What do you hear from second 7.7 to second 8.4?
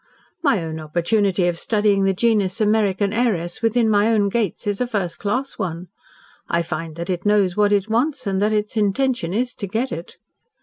it wants